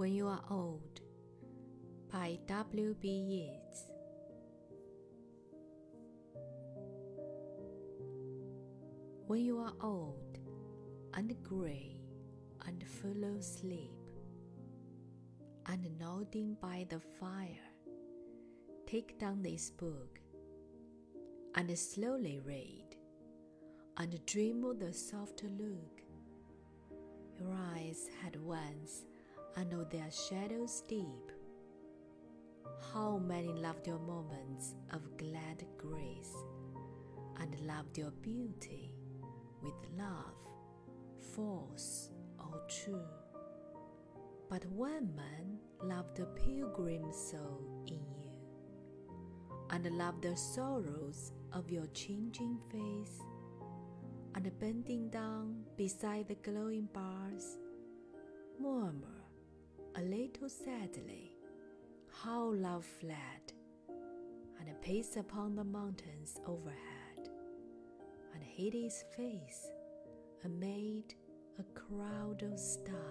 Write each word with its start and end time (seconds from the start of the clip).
When 0.00 0.14
You 0.14 0.28
Are 0.28 0.42
Old 0.48 1.02
by 2.10 2.38
W. 2.46 2.94
B. 3.02 3.08
Yeats. 3.10 3.82
When 9.26 9.44
you 9.44 9.58
are 9.58 9.74
old 9.82 10.38
and 11.12 11.36
grey 11.42 12.00
and 12.66 12.82
full 12.88 13.24
of 13.24 13.44
sleep, 13.44 13.92
and 15.66 15.86
nodding 15.98 16.56
by 16.62 16.86
the 16.88 17.00
fire, 17.20 17.68
take 18.86 19.18
down 19.18 19.42
this 19.42 19.68
book 19.68 20.18
and 21.56 21.78
slowly 21.78 22.40
read, 22.42 22.96
and 23.98 24.18
dream 24.24 24.64
of 24.64 24.78
the 24.78 24.94
soft 24.94 25.42
look 25.42 26.00
your 27.38 27.54
eyes 27.74 28.08
had 28.22 28.36
once 28.40 29.04
under 29.56 29.84
their 29.84 30.10
shadows 30.10 30.82
deep. 30.88 31.32
How 32.92 33.18
many 33.18 33.48
loved 33.48 33.86
your 33.86 33.98
moments 33.98 34.74
of 34.92 35.16
glad 35.16 35.64
grace, 35.76 36.34
and 37.40 37.58
loved 37.66 37.98
your 37.98 38.10
beauty 38.10 38.92
with 39.62 39.74
love, 39.96 40.34
false 41.34 42.10
or 42.38 42.62
true. 42.68 43.06
But 44.48 44.64
one 44.66 45.14
man 45.14 45.58
loved 45.82 46.16
the 46.16 46.26
pilgrim 46.26 47.12
soul 47.12 47.84
in 47.86 48.02
you, 48.20 48.32
and 49.70 49.86
loved 49.96 50.22
the 50.22 50.36
sorrows 50.36 51.32
of 51.52 51.70
your 51.70 51.86
changing 51.88 52.58
face, 52.70 53.20
and 54.34 54.50
bending 54.58 55.08
down 55.10 55.64
beside 55.76 56.28
the 56.28 56.34
glowing 56.36 56.88
bars, 56.92 57.58
murmur 58.58 59.19
a 60.00 60.02
little 60.02 60.48
sadly 60.48 61.30
how 62.22 62.52
love 62.54 62.86
fled, 63.00 63.52
and 64.58 64.80
paced 64.80 65.16
upon 65.18 65.54
the 65.54 65.64
mountains 65.64 66.40
overhead, 66.46 67.28
and 68.32 68.42
hid 68.42 68.72
his 68.72 69.04
face 69.14 69.70
amid 70.44 71.14
a 71.58 71.64
crowd 71.78 72.42
of 72.42 72.58
stars. 72.58 73.09